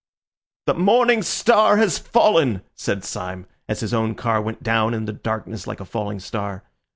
"The 0.65 0.73
morning 0.73 1.21
star 1.21 1.77
has 1.77 1.99
fallen!" 1.99 2.63
said 2.73 3.03
Syme, 3.05 3.45
as 3.69 3.81
his 3.81 3.93
own 3.93 4.15
car 4.15 4.41
went 4.41 4.63
down 4.63 5.05
the 5.05 5.13
darkness 5.13 5.67
like 5.67 5.79
a 5.79 5.85
falling 5.85 6.19
star. 6.19 6.63